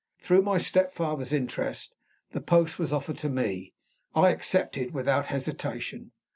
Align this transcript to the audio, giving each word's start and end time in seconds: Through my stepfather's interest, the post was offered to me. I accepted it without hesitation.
Through 0.17 0.41
my 0.41 0.57
stepfather's 0.57 1.31
interest, 1.31 1.93
the 2.31 2.41
post 2.41 2.79
was 2.79 2.91
offered 2.91 3.19
to 3.19 3.29
me. 3.29 3.75
I 4.15 4.29
accepted 4.29 4.81
it 4.87 4.93
without 4.95 5.27
hesitation. 5.27 6.11